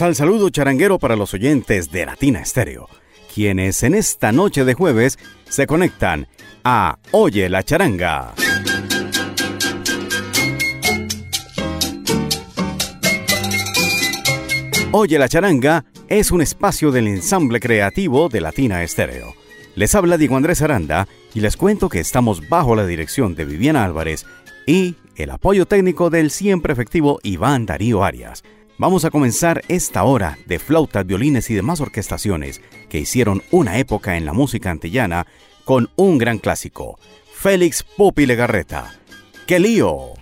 Sal 0.00 0.14
saludo 0.14 0.48
charanguero 0.48 0.98
para 0.98 1.14
los 1.14 1.34
oyentes 1.34 1.92
de 1.92 2.06
Latina 2.06 2.40
Estéreo, 2.40 2.88
quienes 3.34 3.82
en 3.82 3.92
esta 3.92 4.32
noche 4.32 4.64
de 4.64 4.72
jueves 4.72 5.18
se 5.46 5.66
conectan 5.66 6.26
a 6.64 6.96
Oye 7.10 7.50
la 7.50 7.62
charanga. 7.62 8.32
Oye 14.92 15.18
la 15.18 15.28
charanga 15.28 15.84
es 16.08 16.30
un 16.30 16.40
espacio 16.40 16.92
del 16.92 17.06
ensamble 17.06 17.60
creativo 17.60 18.30
de 18.30 18.40
Latina 18.40 18.82
Estéreo. 18.82 19.34
Les 19.74 19.94
habla 19.94 20.16
Diego 20.16 20.38
Andrés 20.38 20.62
Aranda 20.62 21.08
y 21.34 21.40
les 21.40 21.58
cuento 21.58 21.90
que 21.90 22.00
estamos 22.00 22.48
bajo 22.48 22.74
la 22.74 22.86
dirección 22.86 23.34
de 23.34 23.44
Viviana 23.44 23.84
Álvarez 23.84 24.24
y 24.66 24.94
el 25.16 25.30
apoyo 25.30 25.66
técnico 25.66 26.08
del 26.08 26.30
siempre 26.30 26.72
efectivo 26.72 27.20
Iván 27.22 27.66
Darío 27.66 28.02
Arias. 28.02 28.42
Vamos 28.80 29.04
a 29.04 29.10
comenzar 29.10 29.60
esta 29.68 30.04
hora 30.04 30.38
de 30.46 30.58
flautas, 30.58 31.04
violines 31.04 31.50
y 31.50 31.54
demás 31.54 31.82
orquestaciones 31.82 32.62
que 32.88 32.98
hicieron 32.98 33.42
una 33.50 33.76
época 33.76 34.16
en 34.16 34.24
la 34.24 34.32
música 34.32 34.70
antillana 34.70 35.26
con 35.66 35.90
un 35.96 36.16
gran 36.16 36.38
clásico, 36.38 36.98
Félix 37.30 37.82
Pupi 37.82 38.24
Legarreta. 38.24 38.94
¡Qué 39.46 39.60
lío! 39.60 40.14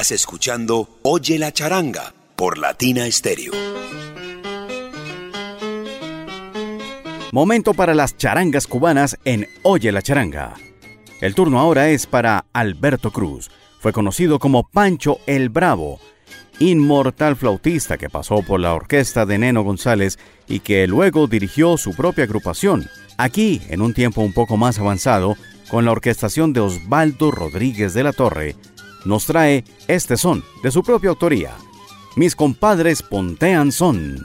Estás 0.00 0.12
escuchando 0.12 0.88
Oye 1.02 1.38
la 1.38 1.52
charanga 1.52 2.14
por 2.34 2.56
Latina 2.56 3.04
Stereo. 3.10 3.52
Momento 7.32 7.74
para 7.74 7.94
las 7.94 8.16
charangas 8.16 8.66
cubanas 8.66 9.18
en 9.26 9.46
Oye 9.62 9.92
la 9.92 10.00
charanga. 10.00 10.54
El 11.20 11.34
turno 11.34 11.60
ahora 11.60 11.90
es 11.90 12.06
para 12.06 12.46
Alberto 12.54 13.10
Cruz. 13.10 13.50
Fue 13.78 13.92
conocido 13.92 14.38
como 14.38 14.66
Pancho 14.66 15.18
el 15.26 15.50
Bravo, 15.50 16.00
inmortal 16.60 17.36
flautista 17.36 17.98
que 17.98 18.08
pasó 18.08 18.40
por 18.40 18.58
la 18.58 18.72
orquesta 18.72 19.26
de 19.26 19.36
Neno 19.36 19.64
González 19.64 20.18
y 20.48 20.60
que 20.60 20.86
luego 20.86 21.26
dirigió 21.26 21.76
su 21.76 21.94
propia 21.94 22.24
agrupación, 22.24 22.88
aquí 23.18 23.60
en 23.68 23.82
un 23.82 23.92
tiempo 23.92 24.22
un 24.22 24.32
poco 24.32 24.56
más 24.56 24.78
avanzado, 24.78 25.36
con 25.70 25.84
la 25.84 25.92
orquestación 25.92 26.54
de 26.54 26.60
Osvaldo 26.60 27.30
Rodríguez 27.30 27.92
de 27.92 28.02
la 28.02 28.14
Torre, 28.14 28.56
nos 29.04 29.26
trae 29.26 29.64
este 29.88 30.16
son 30.16 30.44
de 30.62 30.70
su 30.70 30.82
propia 30.82 31.10
autoría. 31.10 31.56
Mis 32.16 32.34
compadres 32.34 33.02
pontean 33.02 33.72
son. 33.72 34.18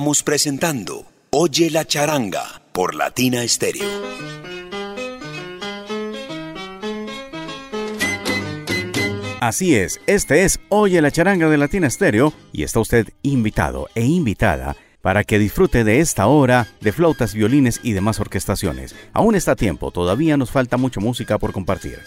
Estamos 0.00 0.22
presentando 0.22 1.04
Oye 1.28 1.68
la 1.68 1.84
charanga 1.84 2.62
por 2.72 2.94
Latina 2.94 3.46
Stereo. 3.46 3.84
Así 9.42 9.74
es, 9.74 10.00
este 10.06 10.44
es 10.44 10.58
Oye 10.70 11.02
la 11.02 11.10
charanga 11.10 11.50
de 11.50 11.58
Latina 11.58 11.90
Stereo 11.90 12.32
y 12.50 12.62
está 12.62 12.80
usted 12.80 13.08
invitado 13.20 13.88
e 13.94 14.06
invitada 14.06 14.74
para 15.02 15.22
que 15.22 15.38
disfrute 15.38 15.84
de 15.84 16.00
esta 16.00 16.28
hora 16.28 16.66
de 16.80 16.92
flautas, 16.92 17.34
violines 17.34 17.80
y 17.82 17.92
demás 17.92 18.20
orquestaciones. 18.20 18.96
Aún 19.12 19.34
está 19.34 19.54
tiempo, 19.54 19.90
todavía 19.90 20.38
nos 20.38 20.50
falta 20.50 20.78
mucha 20.78 21.00
música 21.00 21.36
por 21.36 21.52
compartir. 21.52 21.98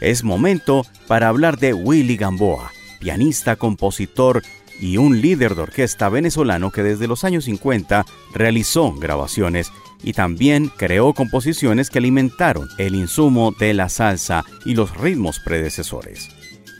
Es 0.00 0.24
momento 0.24 0.84
para 1.06 1.28
hablar 1.28 1.58
de 1.58 1.74
Willy 1.74 2.16
Gamboa, 2.16 2.72
pianista, 2.98 3.54
compositor 3.54 4.42
y 4.80 4.96
un 4.96 5.20
líder 5.20 5.54
de 5.54 5.62
orquesta 5.62 6.08
venezolano 6.08 6.70
que 6.70 6.82
desde 6.82 7.06
los 7.06 7.24
años 7.24 7.44
50 7.44 8.04
realizó 8.34 8.92
grabaciones 8.92 9.72
y 10.02 10.12
también 10.12 10.70
creó 10.76 11.14
composiciones 11.14 11.90
que 11.90 11.98
alimentaron 11.98 12.68
el 12.78 12.94
insumo 12.94 13.52
de 13.58 13.74
la 13.74 13.88
salsa 13.88 14.44
y 14.64 14.74
los 14.74 14.96
ritmos 14.96 15.40
predecesores. 15.40 16.28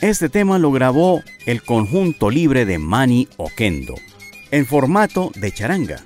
Este 0.00 0.28
tema 0.28 0.58
lo 0.58 0.70
grabó 0.70 1.22
el 1.46 1.62
conjunto 1.62 2.30
libre 2.30 2.66
de 2.66 2.78
Mani 2.78 3.28
Oquendo, 3.38 3.94
en 4.50 4.66
formato 4.66 5.32
de 5.34 5.52
charanga. 5.52 6.04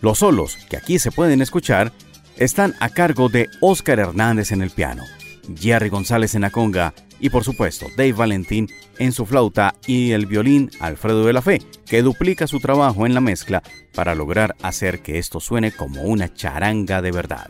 Los 0.00 0.18
solos 0.18 0.56
que 0.70 0.76
aquí 0.76 0.98
se 0.98 1.10
pueden 1.10 1.42
escuchar 1.42 1.92
están 2.36 2.74
a 2.80 2.88
cargo 2.88 3.28
de 3.28 3.48
Oscar 3.60 3.98
Hernández 3.98 4.52
en 4.52 4.62
el 4.62 4.70
piano, 4.70 5.02
Jerry 5.58 5.88
González 5.88 6.34
en 6.34 6.42
la 6.42 6.50
conga 6.50 6.94
y 7.22 7.30
por 7.30 7.44
supuesto 7.44 7.86
Dave 7.96 8.12
Valentín 8.12 8.68
en 8.98 9.12
su 9.12 9.24
flauta 9.24 9.74
y 9.86 10.10
el 10.10 10.26
violín 10.26 10.70
Alfredo 10.80 11.24
de 11.24 11.32
la 11.32 11.40
Fe, 11.40 11.62
que 11.86 12.02
duplica 12.02 12.46
su 12.46 12.60
trabajo 12.60 13.06
en 13.06 13.14
la 13.14 13.22
mezcla 13.22 13.62
para 13.94 14.14
lograr 14.14 14.54
hacer 14.60 15.00
que 15.00 15.18
esto 15.18 15.40
suene 15.40 15.72
como 15.72 16.02
una 16.02 16.34
charanga 16.34 17.00
de 17.00 17.12
verdad. 17.12 17.48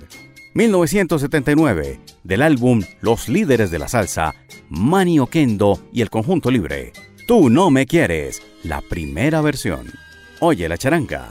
1979, 0.54 1.98
del 2.22 2.42
álbum 2.42 2.82
Los 3.00 3.28
líderes 3.28 3.70
de 3.70 3.78
la 3.78 3.88
salsa, 3.88 4.34
Manny 4.68 5.18
Oquendo 5.18 5.82
y 5.92 6.02
el 6.02 6.10
conjunto 6.10 6.50
libre. 6.50 6.92
Tú 7.26 7.48
no 7.48 7.70
me 7.70 7.86
quieres, 7.86 8.42
la 8.62 8.82
primera 8.82 9.40
versión. 9.40 9.86
Oye 10.40 10.68
la 10.68 10.76
charanga. 10.76 11.30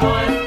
cowboys. 0.00 0.37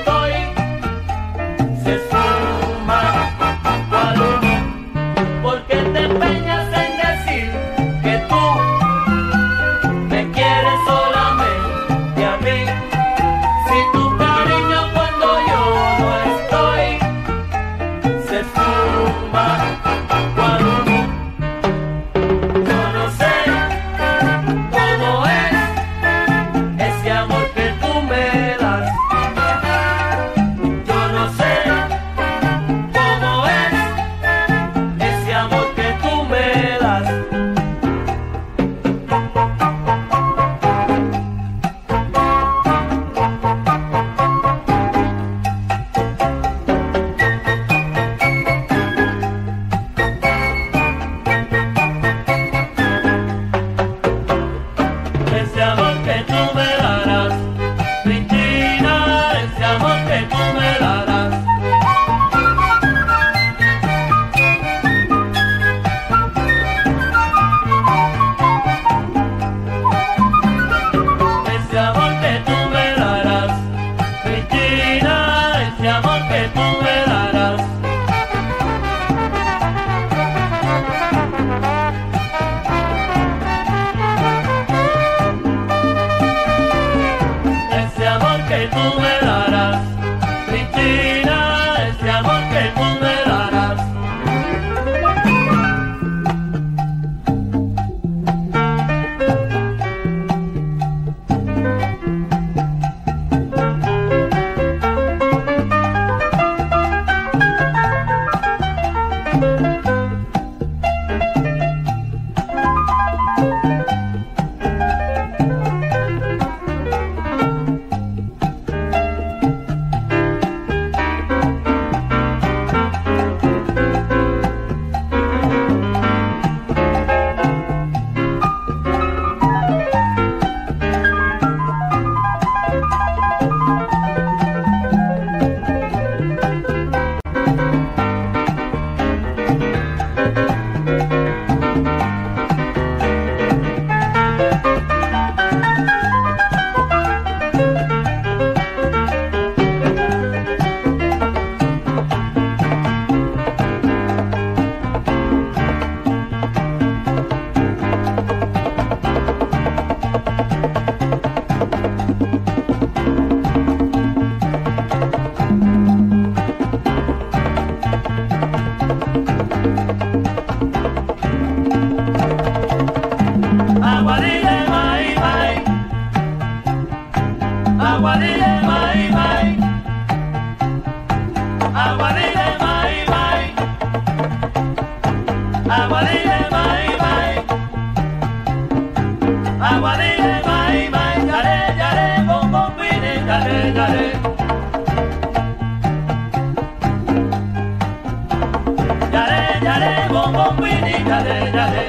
bongo 200.31 200.51
kwini 200.57 201.03
dale 201.03 201.51
dale 201.51 201.83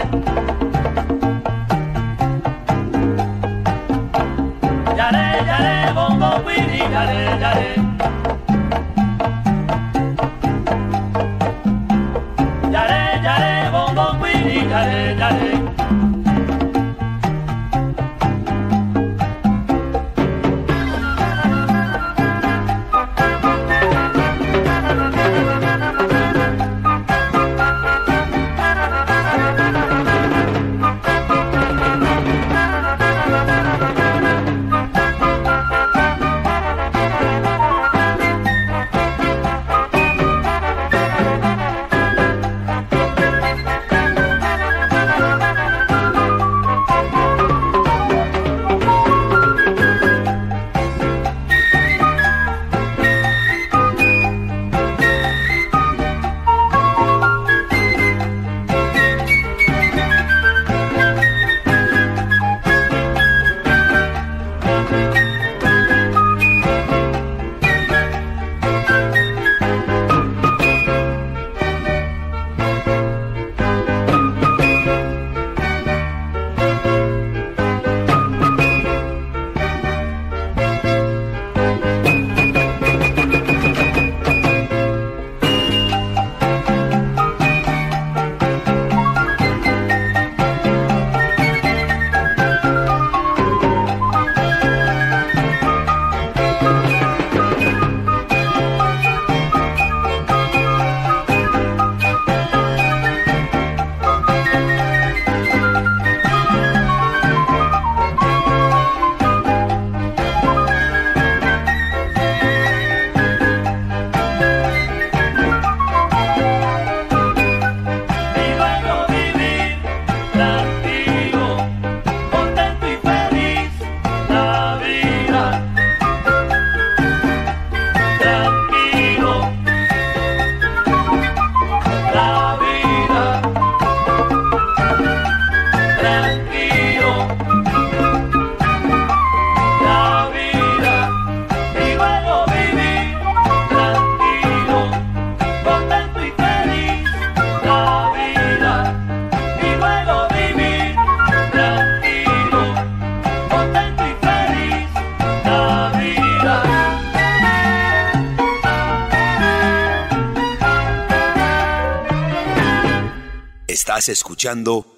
Dale 4.97 5.45
dale 5.47 5.93
bongo 5.95 6.31
kwini 6.45 6.79
dale 6.93 7.39
dale 7.41 7.92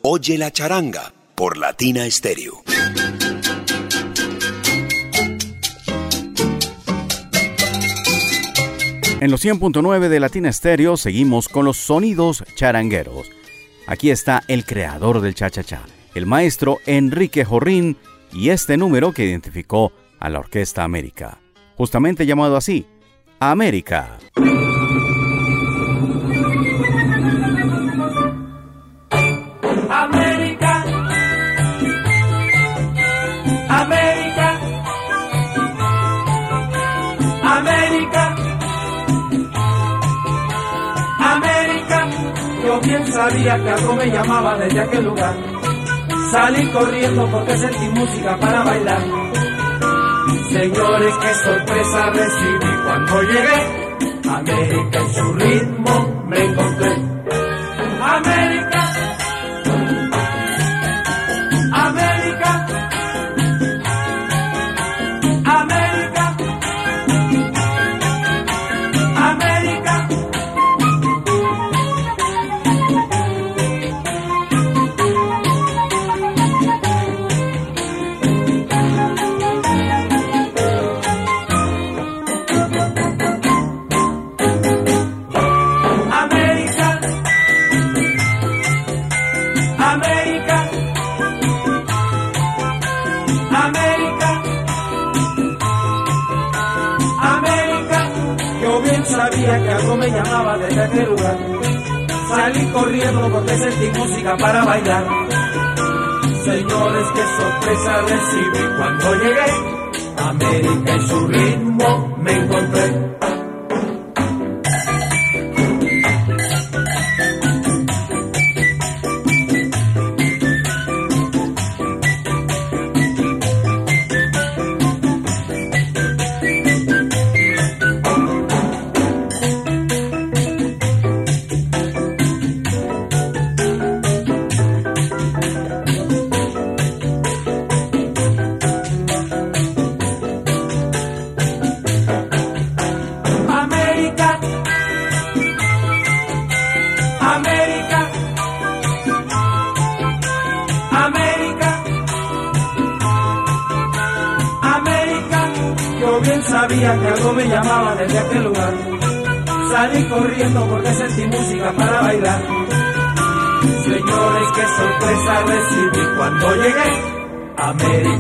Oye 0.01 0.39
la 0.39 0.51
charanga 0.51 1.13
por 1.35 1.59
Latina 1.59 2.11
Stereo. 2.11 2.63
En 9.21 9.31
los 9.31 9.45
100.9 9.45 10.09
de 10.09 10.21
Latina 10.21 10.51
Stereo 10.51 10.97
seguimos 10.97 11.51
con 11.51 11.67
los 11.67 11.77
sonidos 11.77 12.43
charangueros. 12.55 13.31
Aquí 13.87 14.11
está 14.11 14.43
el 14.49 14.65
creador 14.65 15.21
del 15.21 15.35
cha-cha-cha, 15.35 15.83
el 16.15 16.25
maestro 16.25 16.79
Enrique 16.87 17.45
Jorrín, 17.45 17.99
y 18.33 18.49
este 18.49 18.79
número 18.79 19.13
que 19.13 19.27
identificó 19.27 19.93
a 20.21 20.31
la 20.31 20.39
Orquesta 20.39 20.85
América, 20.85 21.39
justamente 21.77 22.25
llamado 22.25 22.57
así, 22.57 22.87
América. 23.41 24.19
Sabía 43.13 43.63
que 43.63 43.71
algo 43.71 43.97
me 43.97 44.07
llamaba 44.07 44.59
desde 44.59 44.81
aquel 44.81 45.05
lugar. 45.05 45.37
Salí 46.31 46.67
corriendo 46.71 47.27
porque 47.31 47.57
sentí 47.57 47.89
música 47.89 48.37
para 48.39 48.65
bailar. 48.65 49.03
Señores, 50.51 51.15
qué 51.21 51.35
sorpresa 51.35 52.11
recibí 52.11 52.77
cuando 52.85 53.23
llegué. 53.23 53.85
América 54.29 54.99
en 55.01 55.15
su 55.15 55.33
ritmo 55.35 56.25
me 56.29 56.45
encontré. 56.45 57.14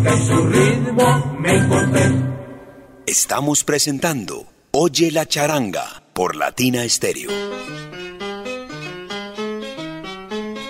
Y 0.05 0.27
su 0.27 0.47
ritmo 0.47 1.37
me 1.40 1.57
encontré. 1.57 2.03
Estamos 3.07 3.64
presentando 3.64 4.47
Oye 4.71 5.11
la 5.11 5.27
charanga 5.27 6.03
por 6.12 6.37
Latina 6.37 6.85
Estéreo. 6.85 7.31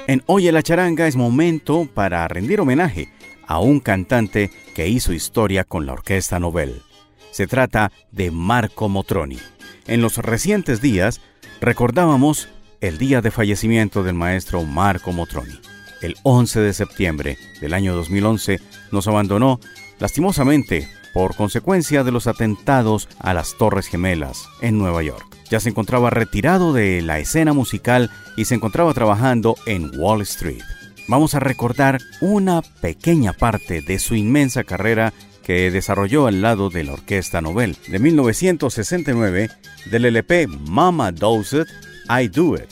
En 0.07 0.23
Oye 0.27 0.53
la 0.53 0.63
charanga 0.63 1.09
es 1.09 1.17
momento 1.17 1.89
para 1.93 2.29
rendir 2.29 2.61
homenaje 2.61 3.09
a 3.47 3.59
un 3.59 3.81
cantante 3.81 4.51
que 4.75 4.89
hizo 4.89 5.13
historia 5.13 5.65
con 5.65 5.87
la 5.87 5.95
Orquesta 5.95 6.39
Nobel. 6.39 6.83
Se 7.31 7.47
trata 7.47 7.91
de 8.13 8.31
Marco 8.31 8.89
Motroni. 8.89 9.39
En 9.87 10.01
los 10.01 10.19
recientes 10.19 10.81
días 10.81 11.21
recordábamos 11.61 12.49
el 12.81 12.99
día 12.99 13.21
de 13.21 13.31
fallecimiento 13.31 14.03
del 14.03 14.15
maestro 14.15 14.63
Marco 14.63 15.13
Motroni. 15.13 15.59
El 16.05 16.17
11 16.23 16.61
de 16.61 16.75
septiembre 16.75 17.39
del 17.63 17.73
año 17.73 17.97
2011 17.97 18.61
nos 18.93 19.09
abandonó 19.09 19.59
lastimosamente 19.99 20.87
por 21.15 21.35
consecuencia 21.35 22.05
de 22.05 22.13
los 22.13 22.27
atentados 22.27 23.09
a 23.19 23.33
las 23.33 23.57
Torres 23.57 23.87
Gemelas 23.87 24.47
en 24.61 24.77
Nueva 24.77 25.03
York. 25.03 25.25
Ya 25.49 25.61
se 25.61 25.71
encontraba 25.71 26.11
retirado 26.11 26.75
de 26.75 27.01
la 27.01 27.21
escena 27.21 27.55
musical 27.55 28.11
y 28.37 28.45
se 28.45 28.55
encontraba 28.55 28.93
trabajando 28.93 29.57
en 29.65 29.99
Wall 29.99 30.21
Street. 30.21 30.61
Vamos 31.09 31.35
a 31.35 31.41
recordar 31.41 31.99
una 32.21 32.61
pequeña 32.83 33.33
parte 33.33 33.81
de 33.81 33.99
su 33.99 34.15
inmensa 34.15 34.63
carrera 34.63 35.15
que 35.43 35.71
desarrolló 35.71 36.27
al 36.27 36.43
lado 36.43 36.69
de 36.69 36.85
la 36.85 36.93
Orquesta 36.93 37.41
Nobel 37.41 37.79
de 37.89 37.99
1969 37.99 39.49
del 39.91 40.05
LP 40.05 40.49
Mama 40.49 41.13
Does 41.13 41.55
It, 41.55 41.69
I 42.11 42.29
Do 42.29 42.57
It. 42.57 42.69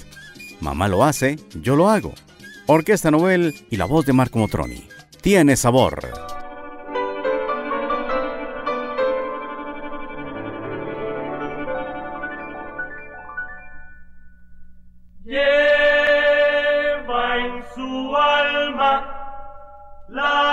Mamá 0.60 0.86
lo 0.86 1.02
hace, 1.02 1.38
yo 1.62 1.76
lo 1.76 1.88
hago. 1.88 2.12
Orquesta 2.66 3.10
Nobel 3.10 3.54
y 3.70 3.76
la 3.76 3.86
voz 3.86 4.06
de 4.06 4.12
Marco 4.12 4.38
Motroni. 4.38 4.86
Tiene 5.20 5.56
sabor. 5.56 6.00
Lleva 15.24 15.42
en 17.38 17.64
su 17.74 18.16
alma 18.16 19.08
la 20.08 20.51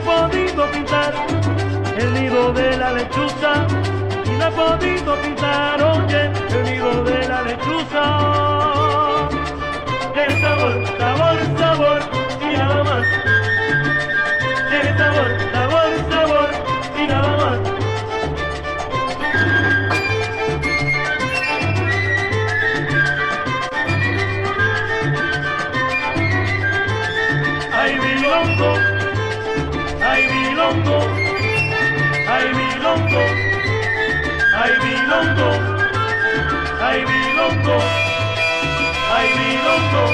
he 0.00 0.04
podido 0.04 0.70
pintar 0.70 1.14
el 1.98 2.14
nido 2.14 2.52
de 2.52 2.76
la 2.76 2.92
lechuza, 2.92 3.66
y 4.24 4.30
no 4.30 4.46
he 4.46 4.50
podido 4.50 5.14
pintar, 5.22 5.82
oye, 5.82 6.30
el 6.50 6.64
nido 6.64 7.04
de 7.04 7.28
la 7.28 7.42
lechuza. 7.42 8.04
El 10.14 10.40
sabor, 10.40 10.86
sabor, 10.98 11.38
sabor, 11.58 12.00
y 12.40 12.56
nada 12.56 12.84
más. 12.84 13.06
El 14.72 14.98
sabor, 14.98 15.30
sabor, 15.52 15.90
sabor, 16.10 16.50
y 16.98 17.06
nada 17.06 17.36
más. 17.36 17.58
Ay, 27.72 27.98
mi 27.98 28.99
milongo, 30.60 31.00
ay 32.28 32.46
milongo, 32.52 33.24
ay 34.60 34.72
milongo, 34.84 35.50
ay 36.84 37.00
milongo, 37.00 37.78
ay 39.16 39.28
milongo, 39.40 40.04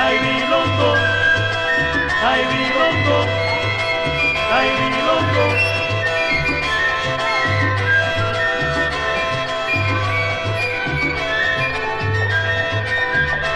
ay 0.00 0.14
milongo, 0.24 0.92
ay 2.24 2.40
milongo, 2.48 3.18
ay 4.56 4.68
milongo. 4.80 5.46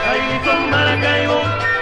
Ay, 0.05 0.21
son 0.45 0.71
Maracaibo. 0.71 1.74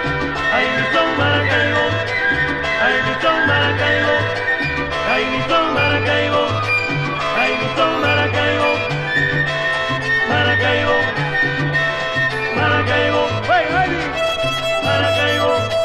Davidson 3.13 3.47
Maracaibo, 3.47 4.15
Davidson 5.07 5.73
Maracaibo, 5.75 6.43
Davidson 7.37 7.93
Maracaibo, 8.01 8.71
Maracaibo, 10.29 10.97
Maracaibo, 12.55 13.23
Maracaibo. 14.83 15.82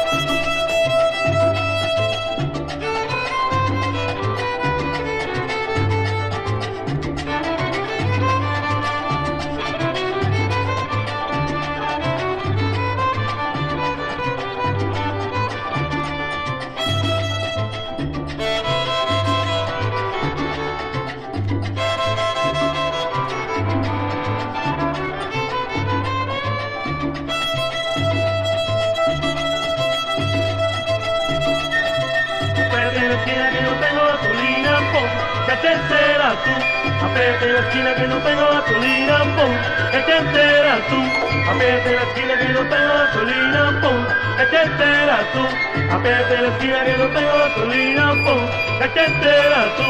Apriete 37.09 37.53
la 37.53 37.59
esquina 37.61 37.95
que 37.95 38.07
no 38.07 38.17
tengo 38.19 38.45
gasolina, 38.51 39.17
pum, 39.35 39.51
que 39.91 39.97
te 39.97 40.17
enteras 40.17 40.79
tú? 40.89 41.01
Apriete 41.49 41.95
la 41.95 42.03
esquina 42.03 42.37
que 42.37 42.49
no 42.49 42.59
tengo 42.69 42.93
gasolina, 42.93 43.81
pum, 43.81 44.05
que 44.37 44.45
te 44.45 44.61
enteras 44.61 45.25
tú? 45.33 45.43
Apriete 45.91 46.41
la 46.41 46.47
esquina 46.49 46.85
que 46.85 46.97
no 46.97 47.07
tengo 47.07 47.37
gasolina, 47.39 48.13
pum, 48.23 48.41
que 48.79 48.87
te 48.89 49.05
enteras 49.05 49.75
tú? 49.75 49.87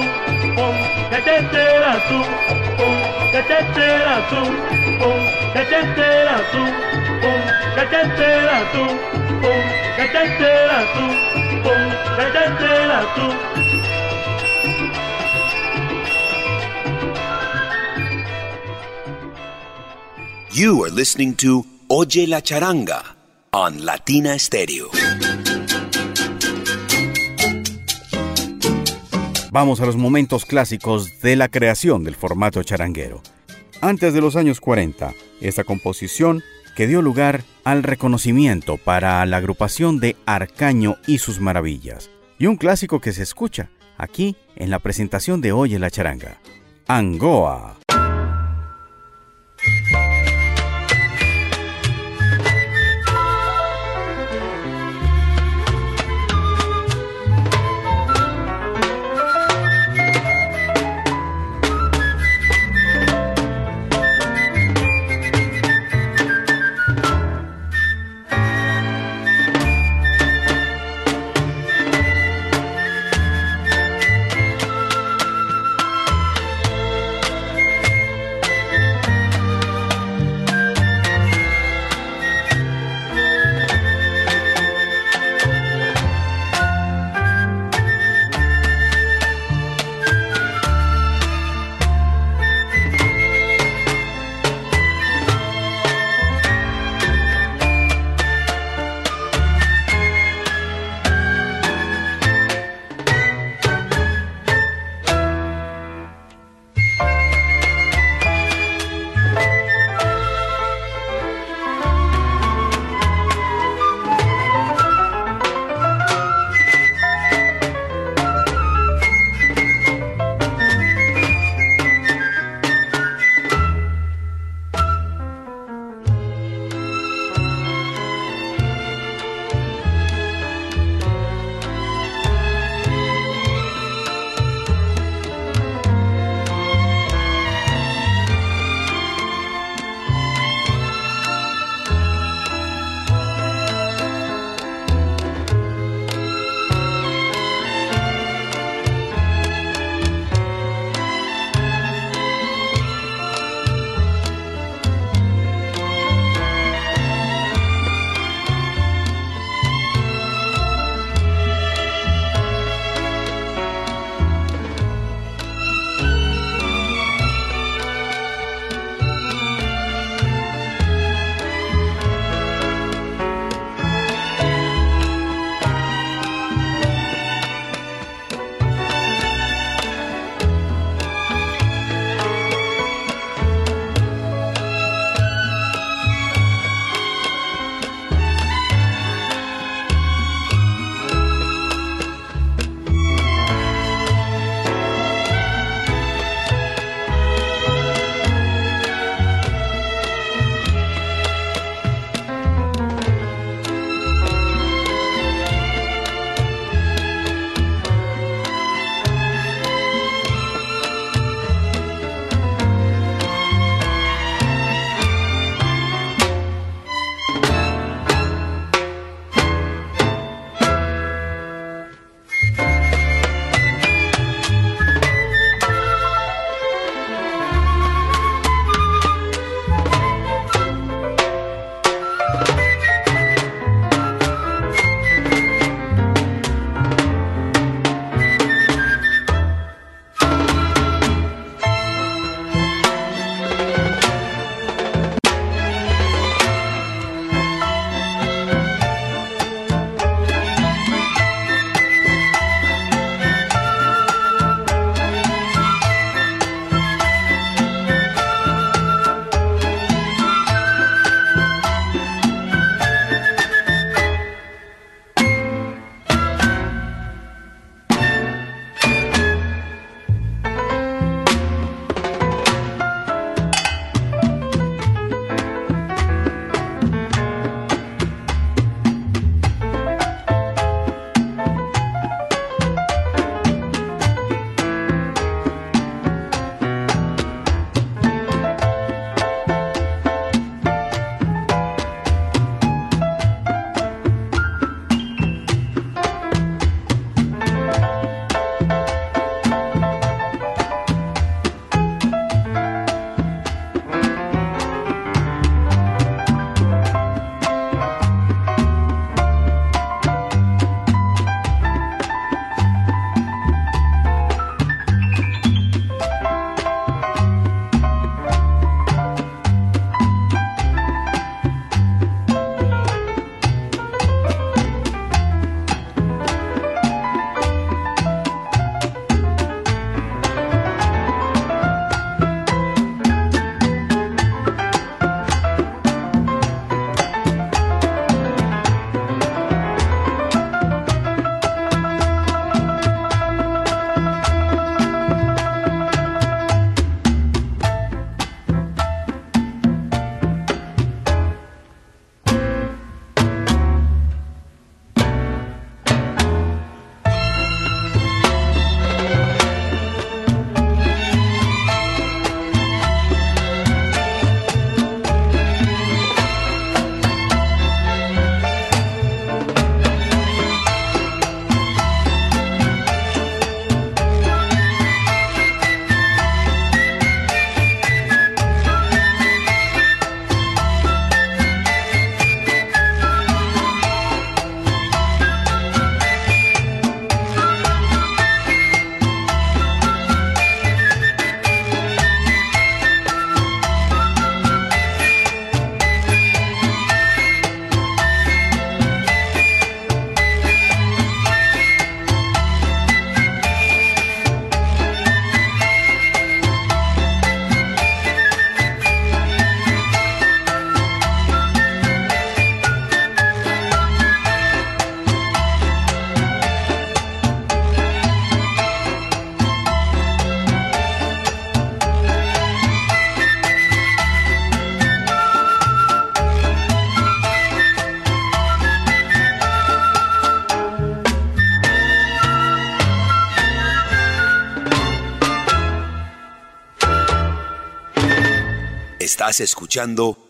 Pum, 0.56 0.76
que 1.10 1.18
te 1.18 1.36
enteras 1.36 2.08
tú? 2.08 2.24
Pum, 2.78 2.96
que 3.34 3.42
te 3.44 3.60
enteras 3.60 4.30
tú? 4.30 4.44
Pum, 5.00 5.26
que 5.54 5.60
te 5.66 5.80
enteras 5.82 6.52
tú? 6.52 6.64
Pum, 7.20 7.42
que 7.76 7.86
te 7.86 8.02
enteras 8.02 8.72
tú? 8.72 8.86
Pum, 9.42 9.62
que 9.98 10.06
te 10.08 10.22
enteras 10.24 10.86
tú? 10.94 11.06
Pum, 11.64 11.92
que 12.16 12.24
te 12.32 12.46
enteras 12.46 13.14
tú? 13.14 13.69
You 20.60 20.84
are 20.84 20.92
listening 20.92 21.36
to 21.36 21.66
Oye 21.88 22.28
la 22.28 22.42
Charanga 22.42 23.16
on 23.52 23.86
Latina 23.86 24.38
Stereo. 24.38 24.90
Vamos 29.54 29.80
a 29.80 29.86
los 29.86 29.96
momentos 29.96 30.44
clásicos 30.44 31.22
de 31.22 31.38
la 31.38 31.48
creación 31.48 32.04
del 32.04 32.14
formato 32.16 32.62
charanguero. 32.62 33.22
Antes 33.80 34.14
de 34.14 34.20
los 34.20 34.36
años 34.36 34.60
40, 34.60 35.14
esta 35.40 35.64
composición 35.64 36.44
que 36.76 36.88
dio 36.88 37.02
lugar 37.02 37.46
al 37.64 37.82
reconocimiento 37.82 38.76
para 38.76 39.26
la 39.26 39.38
agrupación 39.38 40.02
de 40.02 40.18
Arcaño 40.26 40.98
y 41.08 41.20
sus 41.20 41.40
maravillas, 41.40 42.10
y 42.38 42.48
un 42.48 42.58
clásico 42.58 43.00
que 43.00 43.14
se 43.14 43.24
escucha 43.24 43.70
aquí 43.98 44.36
en 44.58 44.72
la 44.72 44.80
presentación 44.80 45.40
de 45.40 45.54
Oye 45.54 45.80
la 45.80 45.90
Charanga, 45.90 46.42
Angoa. 46.86 47.78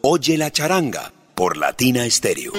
Oye 0.02 0.38
la 0.38 0.52
charanga 0.52 1.14
por 1.34 1.56
Latina 1.56 2.10
Stereo. 2.10 2.52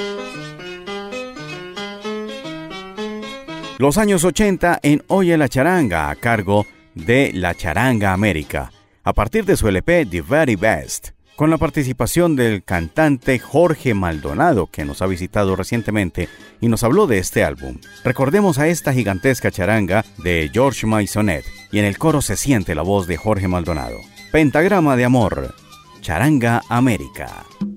Los 3.77 3.99
años 3.99 4.25
80 4.25 4.81
en 4.83 5.03
Oye 5.09 5.37
la 5.37 5.51
charanga 5.51 6.09
a 6.09 6.16
cargo 6.16 6.66
de 6.95 7.33
La 7.35 7.55
Charanga 7.55 8.14
América, 8.14 8.73
a 9.04 9.13
partir 9.13 9.44
de 9.44 9.59
su 9.59 9.69
LP 9.69 10.07
The 10.07 10.23
Very 10.23 10.57
Best, 10.57 11.11
con 11.37 11.50
la 11.50 11.59
participación 11.59 12.35
del 12.35 12.65
cantante 12.65 13.38
Jorge 13.38 13.92
Maldonado, 13.92 14.67
que 14.69 14.87
nos 14.87 15.02
ha 15.02 15.07
visitado 15.07 15.57
recientemente 15.57 16.31
y 16.63 16.69
nos 16.69 16.83
habló 16.83 17.07
de 17.07 17.19
este 17.19 17.44
álbum. 17.44 17.77
Recordemos 18.04 18.59
a 18.59 18.69
esta 18.69 18.94
gigantesca 18.94 19.50
charanga 19.50 20.07
de 20.17 20.50
George 20.50 20.87
Maisonet, 20.87 21.44
y 21.73 21.79
en 21.79 21.85
el 21.85 21.98
coro 21.98 22.23
se 22.23 22.38
siente 22.38 22.75
la 22.75 22.83
voz 22.83 23.07
de 23.07 23.19
Jorge 23.19 23.48
Maldonado. 23.48 23.98
Pentagrama 24.33 24.96
de 24.96 25.04
Amor, 25.04 25.54
Charanga 26.01 26.63
América. 26.69 27.69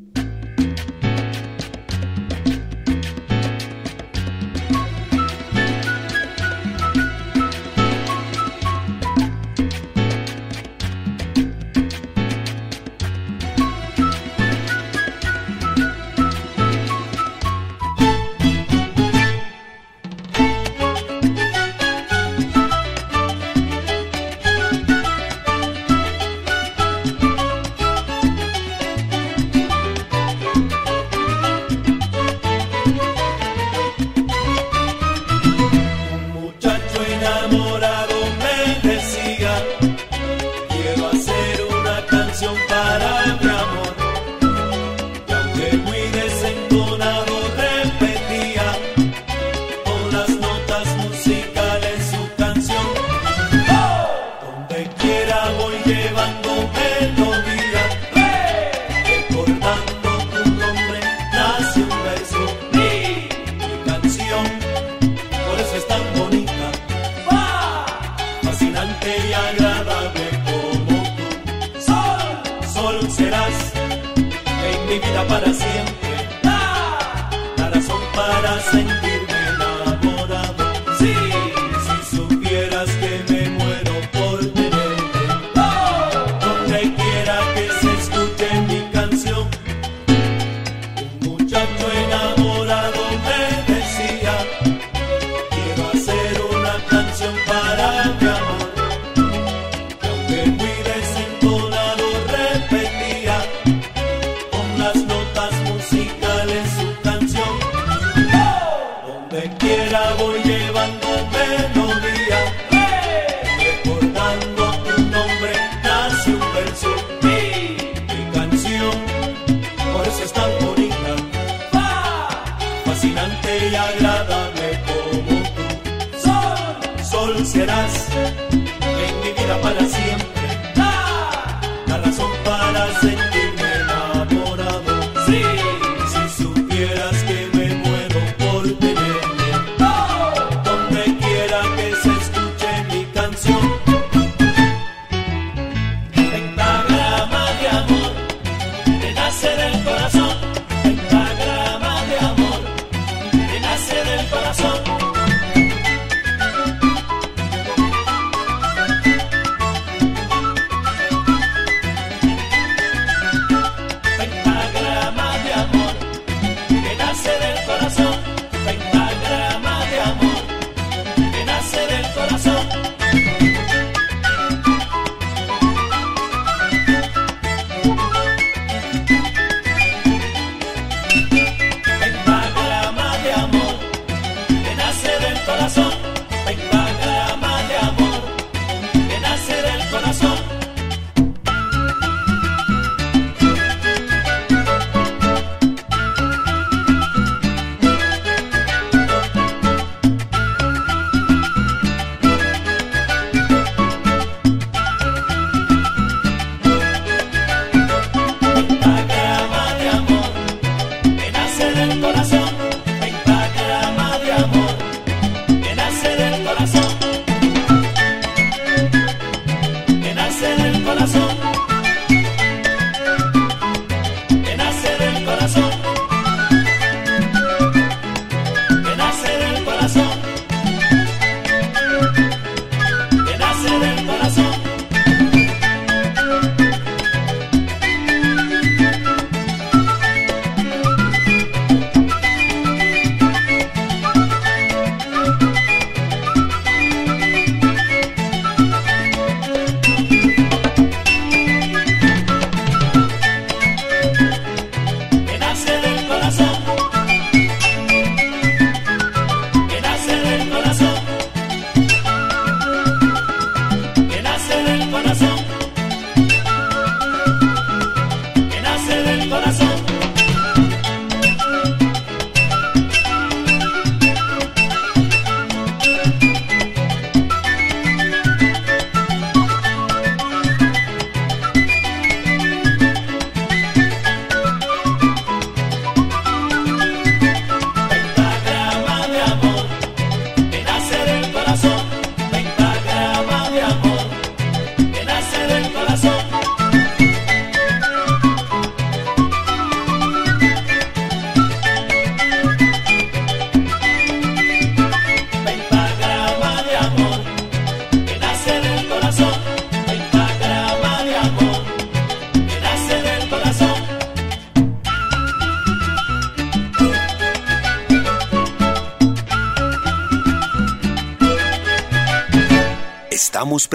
it 133.06 133.53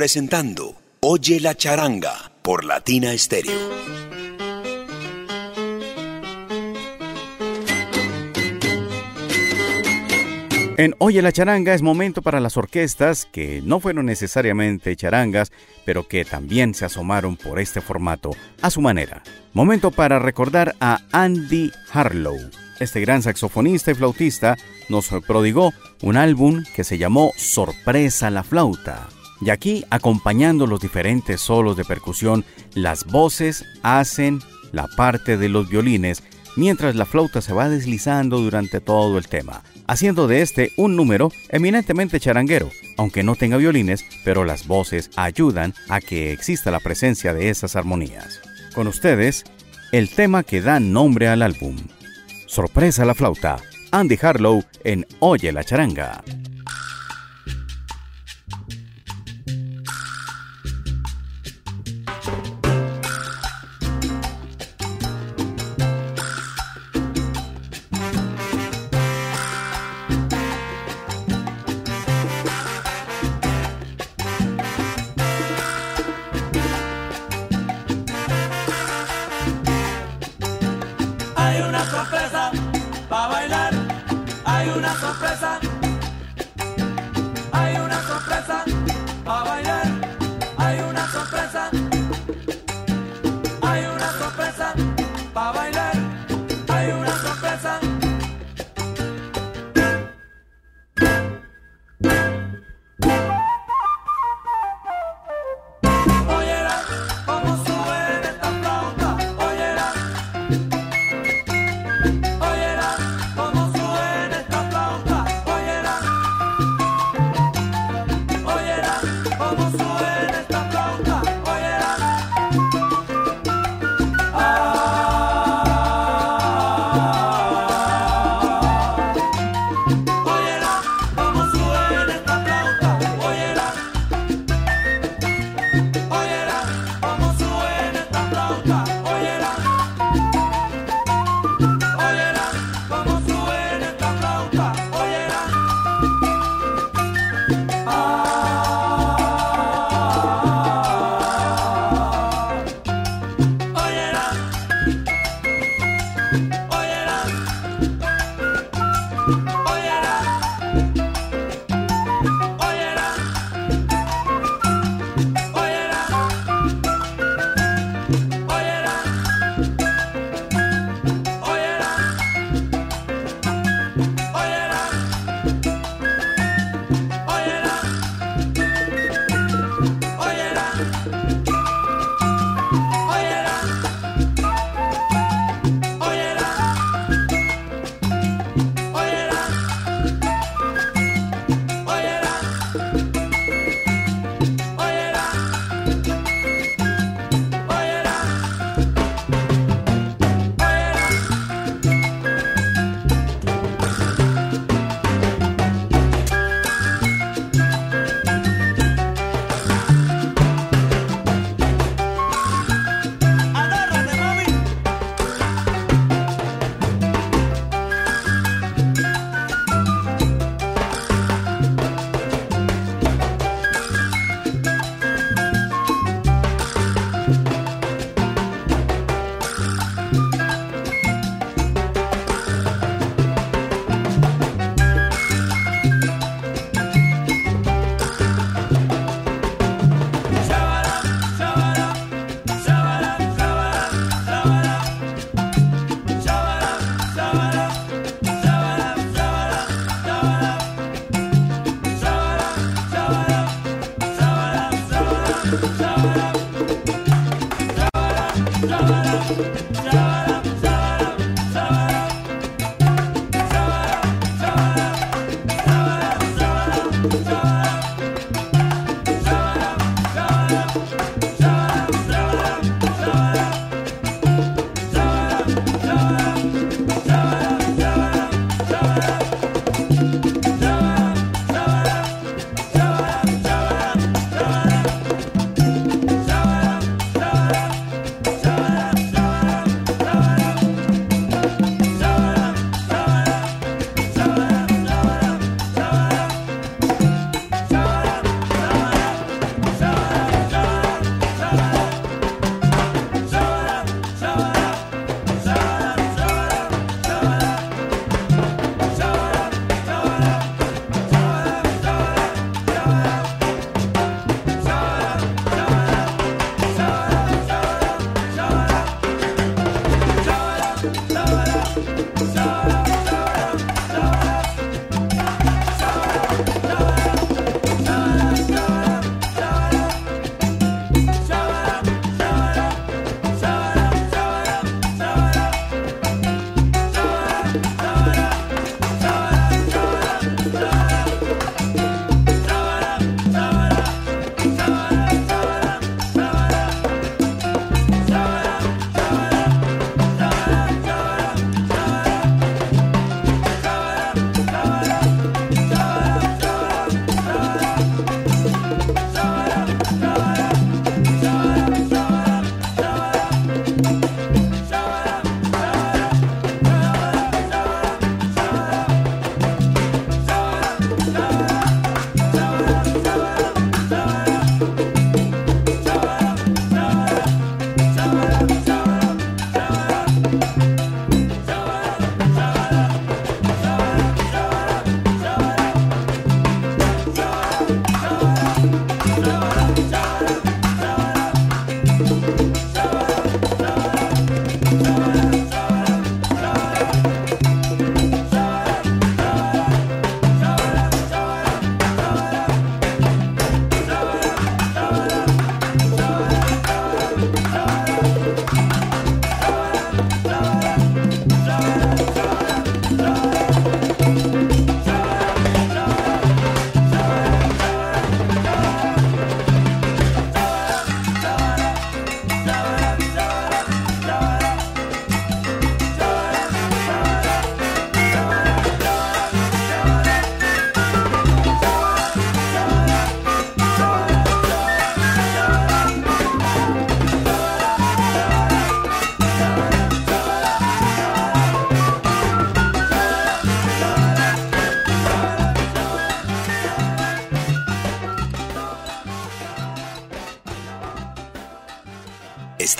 presentando 0.09 0.75
Oye 1.01 1.39
la 1.39 1.55
charanga 1.55 2.33
por 2.41 2.65
Latina 2.65 3.13
Stereo. 3.19 3.53
En 10.79 10.95
Oye 10.97 11.21
la 11.21 11.31
charanga 11.31 11.75
es 11.75 11.83
momento 11.83 12.23
para 12.23 12.41
las 12.41 12.57
orquestas 12.57 13.29
que 13.31 13.61
no 13.63 13.81
fueron 13.81 14.07
necesariamente 14.07 14.97
charangas, 14.97 15.53
pero 15.85 16.09
que 16.09 16.25
también 16.25 16.73
se 16.73 16.87
asomaron 16.87 17.37
por 17.37 17.59
este 17.61 17.83
formato 17.83 18.31
a 18.63 18.71
su 18.71 18.81
manera. 18.81 19.23
Momento 19.53 19.91
para 19.91 20.19
recordar 20.19 20.75
a 20.81 21.01
Andy 21.13 21.71
Harlow. 21.93 22.39
Este 22.81 23.03
gran 23.03 23.23
saxofonista 23.23 23.91
y 23.91 23.95
flautista 23.95 24.57
nos 24.89 25.11
prodigó 25.27 25.75
un 26.01 26.17
álbum 26.17 26.65
que 26.75 26.85
se 26.85 26.97
llamó 26.97 27.35
Sorpresa 27.37 28.31
la 28.31 28.43
flauta. 28.43 29.09
Y 29.41 29.51
aquí, 29.51 29.85
acompañando 29.91 30.67
los 30.67 30.81
diferentes 30.81 31.41
solos 31.41 31.77
de 31.77 31.85
percusión, 31.85 32.45
las 32.75 33.05
voces 33.05 33.65
hacen 33.83 34.41
la 34.73 34.89
parte 34.97 35.37
de 35.37 35.49
los 35.49 35.69
violines 35.69 36.23
mientras 36.57 36.97
la 36.97 37.07
flauta 37.07 37.41
se 37.41 37.53
va 37.53 37.69
deslizando 37.69 38.39
durante 38.39 38.81
todo 38.81 39.17
el 39.17 39.29
tema, 39.29 39.63
haciendo 39.87 40.27
de 40.27 40.43
este 40.43 40.73
un 40.77 40.97
número 40.97 41.31
eminentemente 41.51 42.19
charanguero, 42.19 42.69
aunque 42.97 43.23
no 43.23 43.37
tenga 43.37 43.57
violines, 43.57 44.05
pero 44.25 44.45
las 44.45 44.67
voces 44.67 45.11
ayudan 45.15 45.73
a 45.89 46.01
que 46.01 46.33
exista 46.33 46.73
la 46.73 46.81
presencia 46.81 47.33
de 47.33 47.49
esas 47.49 47.77
armonías. 47.77 48.41
Con 48.75 48.89
ustedes, 48.89 49.45
el 49.93 50.11
tema 50.11 50.43
que 50.43 50.61
da 50.61 50.81
nombre 50.81 51.29
al 51.29 51.43
álbum. 51.43 51.77
Sorpresa 52.47 53.05
la 53.05 53.15
flauta, 53.15 53.59
Andy 53.93 54.19
Harlow 54.21 54.65
en 54.83 55.07
Oye 55.21 55.53
la 55.53 55.63
charanga. 55.63 56.23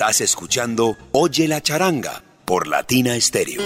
Estás 0.09 0.21
escuchando 0.21 0.97
Oye 1.11 1.47
la 1.47 1.61
charanga 1.61 2.23
por 2.43 2.67
Latina 2.67 3.15
Estéreo. 3.15 3.61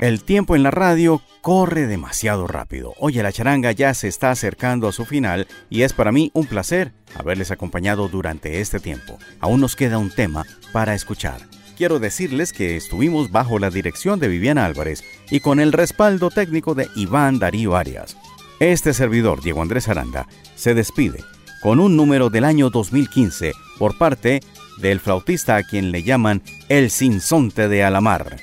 El 0.00 0.24
tiempo 0.24 0.56
en 0.56 0.62
la 0.62 0.70
radio 0.70 1.20
corre 1.42 1.86
demasiado 1.86 2.46
rápido. 2.46 2.94
Oye, 2.98 3.22
la 3.22 3.30
charanga 3.30 3.72
ya 3.72 3.92
se 3.92 4.08
está 4.08 4.30
acercando 4.30 4.88
a 4.88 4.92
su 4.92 5.04
final 5.04 5.46
y 5.68 5.82
es 5.82 5.92
para 5.92 6.10
mí 6.10 6.30
un 6.32 6.46
placer 6.46 6.94
haberles 7.14 7.50
acompañado 7.50 8.08
durante 8.08 8.62
este 8.62 8.80
tiempo. 8.80 9.18
Aún 9.38 9.60
nos 9.60 9.76
queda 9.76 9.98
un 9.98 10.08
tema 10.08 10.46
para 10.72 10.94
escuchar. 10.94 11.42
Quiero 11.78 12.00
decirles 12.00 12.52
que 12.52 12.74
estuvimos 12.76 13.30
bajo 13.30 13.60
la 13.60 13.70
dirección 13.70 14.18
de 14.18 14.26
Viviana 14.26 14.66
Álvarez 14.66 15.04
y 15.30 15.38
con 15.38 15.60
el 15.60 15.72
respaldo 15.72 16.28
técnico 16.28 16.74
de 16.74 16.88
Iván 16.96 17.38
Darío 17.38 17.76
Arias. 17.76 18.16
Este 18.58 18.92
servidor, 18.92 19.44
Diego 19.44 19.62
Andrés 19.62 19.88
Aranda, 19.88 20.26
se 20.56 20.74
despide 20.74 21.22
con 21.62 21.78
un 21.78 21.96
número 21.96 22.30
del 22.30 22.42
año 22.42 22.68
2015 22.68 23.52
por 23.78 23.96
parte 23.96 24.40
del 24.78 24.98
flautista 24.98 25.54
a 25.54 25.62
quien 25.62 25.92
le 25.92 26.02
llaman 26.02 26.42
el 26.68 26.90
Sinsonte 26.90 27.68
de 27.68 27.84
Alamar, 27.84 28.38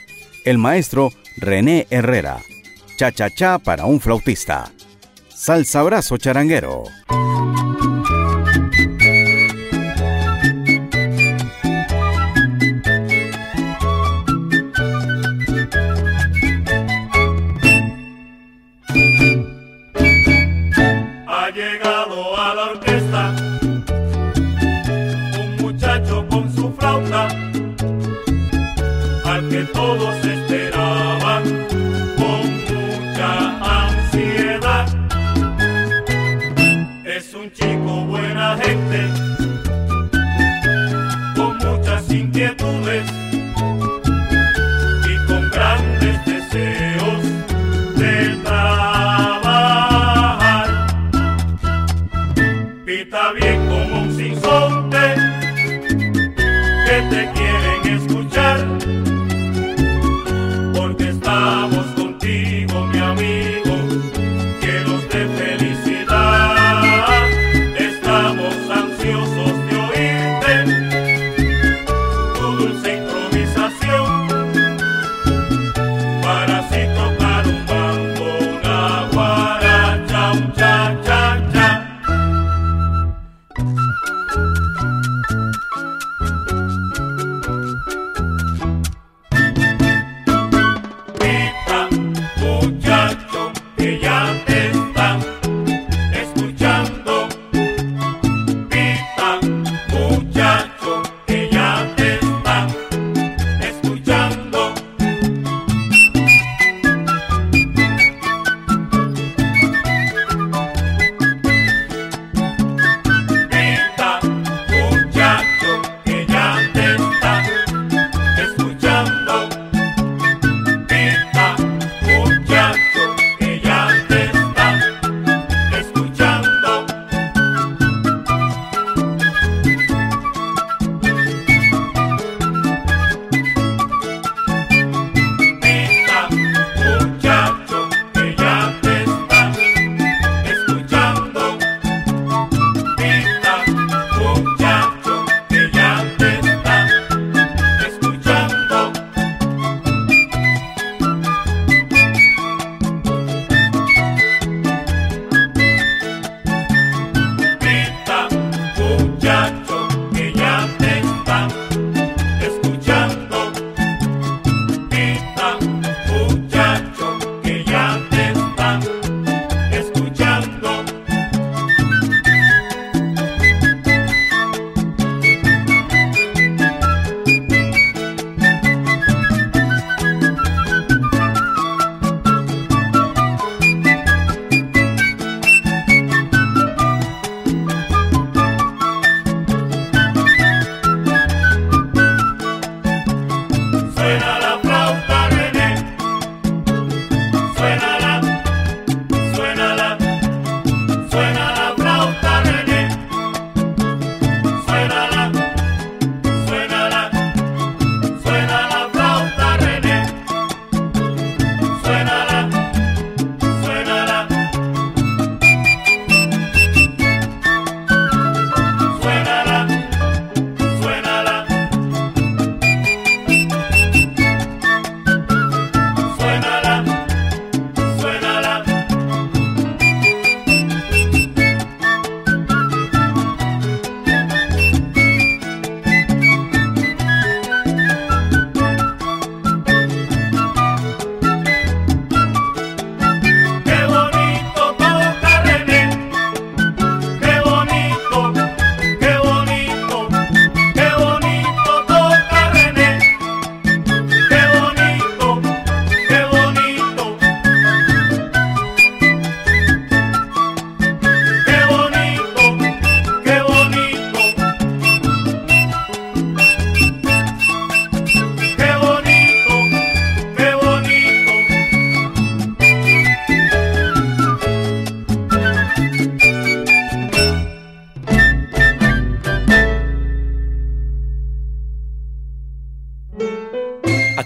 el 0.46 0.58
maestro 0.58 1.12
René 1.36 1.88
Herrera. 1.90 2.38
Cha 2.98 3.12
cha 3.12 3.30
cha 3.30 3.60
para 3.60 3.84
un 3.84 4.00
flautista. 4.00 4.72
Salsa 5.28 5.82
abrazo 5.82 6.16
charanguero. 6.16 6.86